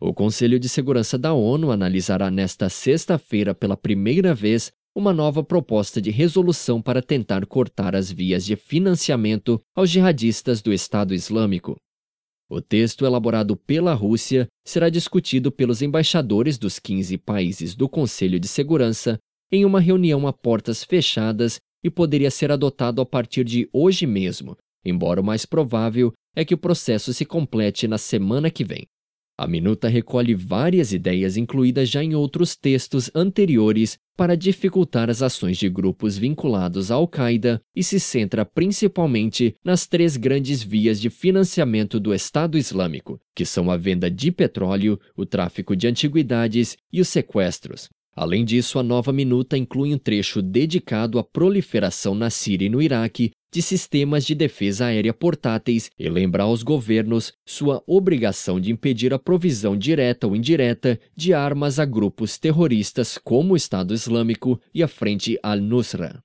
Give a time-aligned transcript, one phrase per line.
[0.00, 6.00] O Conselho de Segurança da ONU analisará nesta sexta-feira pela primeira vez uma nova proposta
[6.00, 11.76] de resolução para tentar cortar as vias de financiamento aos jihadistas do Estado Islâmico.
[12.48, 18.48] O texto, elaborado pela Rússia, será discutido pelos embaixadores dos 15 países do Conselho de
[18.48, 19.18] Segurança
[19.50, 24.56] em uma reunião a portas fechadas e poderia ser adotado a partir de hoje mesmo,
[24.84, 28.86] embora o mais provável é que o processo se complete na semana que vem.
[29.40, 35.56] A minuta recolhe várias ideias incluídas já em outros textos anteriores para dificultar as ações
[35.56, 42.00] de grupos vinculados à Al-Qaeda e se centra principalmente nas três grandes vias de financiamento
[42.00, 47.06] do Estado Islâmico, que são a venda de petróleo, o tráfico de antiguidades e os
[47.06, 47.88] sequestros.
[48.16, 52.82] Além disso, a nova minuta inclui um trecho dedicado à proliferação na Síria e no
[52.82, 59.12] Iraque de sistemas de defesa aérea portáteis e lembrar aos governos sua obrigação de impedir
[59.12, 64.82] a provisão direta ou indireta de armas a grupos terroristas como o Estado Islâmico e
[64.82, 66.14] a Frente al-Nusra.